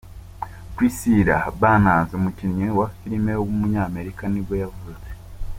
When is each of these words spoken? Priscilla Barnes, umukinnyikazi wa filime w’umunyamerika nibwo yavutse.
Priscilla 0.75 1.37
Barnes, 1.61 2.11
umukinnyikazi 2.19 2.77
wa 2.79 2.87
filime 2.97 3.33
w’umunyamerika 3.35 4.23
nibwo 4.27 4.53
yavutse. 4.63 5.09